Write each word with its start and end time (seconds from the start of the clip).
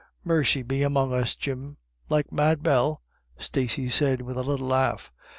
"Mercy 0.23 0.63
be 0.63 0.81
among 0.81 1.13
us, 1.13 1.35
Jim— 1.35 1.77
like 2.09 2.31
Mad 2.31 2.63
Bell?" 2.63 3.03
Stacey 3.37 3.87
said, 3.87 4.23
with 4.23 4.35
a 4.35 4.41
little 4.41 4.65
laugh. 4.67 5.11